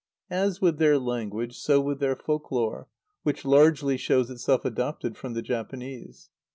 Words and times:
As 0.31 0.59
with 0.59 0.79
their 0.79 0.97
language, 0.97 1.55
so 1.55 1.79
with 1.79 1.99
their 1.99 2.15
folk 2.15 2.49
lore, 2.51 2.87
which 3.21 3.45
largely 3.45 3.97
shows 3.97 4.31
itself 4.31 4.65
adopted 4.65 5.15
from 5.15 5.35
the 5.35 5.43
Japanese. 5.43 6.31